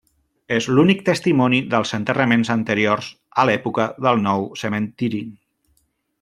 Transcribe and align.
És 0.53 0.67
l'únic 0.77 1.03
testimoni 1.09 1.59
dels 1.73 1.91
enterraments 1.97 2.51
anteriors 2.55 3.11
a 3.43 3.47
l'època 3.51 3.87
del 4.07 4.25
nou 4.31 4.49
cementiri. 4.65 5.23